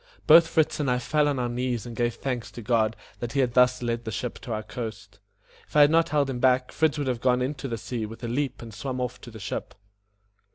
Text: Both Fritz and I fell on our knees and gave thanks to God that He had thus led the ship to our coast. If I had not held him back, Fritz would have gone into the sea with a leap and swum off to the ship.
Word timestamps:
Both 0.25 0.47
Fritz 0.47 0.79
and 0.79 0.89
I 0.89 0.97
fell 0.97 1.27
on 1.27 1.37
our 1.37 1.47
knees 1.47 1.85
and 1.85 1.95
gave 1.95 2.15
thanks 2.15 2.49
to 2.53 2.63
God 2.63 2.95
that 3.19 3.33
He 3.33 3.39
had 3.39 3.53
thus 3.53 3.83
led 3.83 4.03
the 4.03 4.11
ship 4.11 4.39
to 4.39 4.51
our 4.51 4.63
coast. 4.63 5.19
If 5.67 5.75
I 5.75 5.81
had 5.81 5.91
not 5.91 6.09
held 6.09 6.27
him 6.27 6.39
back, 6.39 6.71
Fritz 6.71 6.97
would 6.97 7.05
have 7.05 7.21
gone 7.21 7.43
into 7.43 7.67
the 7.67 7.77
sea 7.77 8.07
with 8.07 8.23
a 8.23 8.27
leap 8.27 8.63
and 8.63 8.73
swum 8.73 8.99
off 8.99 9.21
to 9.21 9.29
the 9.29 9.37
ship. 9.39 9.75